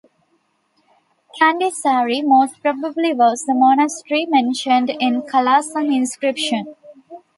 Candi 1.39 1.69
Sari 1.71 2.23
most 2.23 2.59
probably 2.59 3.13
was 3.13 3.43
the 3.45 3.53
monastery 3.53 4.25
mentioned 4.25 4.89
in 4.89 5.21
Kalasan 5.21 5.95
inscription. 5.95 6.75